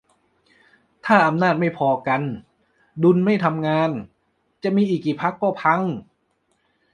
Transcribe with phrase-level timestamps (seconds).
[1.05, 2.21] ถ้าอำนาจไม่พอกัน
[3.03, 3.89] ดุลไม่ทำงาน
[4.63, 5.81] จะมีอีกกี่พรรคก็พัง